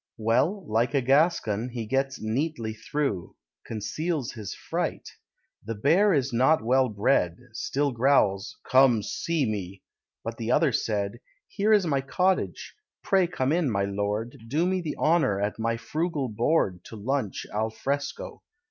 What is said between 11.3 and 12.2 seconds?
"Here is my